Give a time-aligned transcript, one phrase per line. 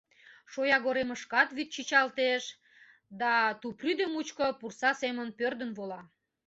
[0.51, 2.43] Шоягоремышкат вӱд чӱчалтеш
[3.21, 6.01] да тупрӱдӧ мучко пурса семын пӧрдын вола.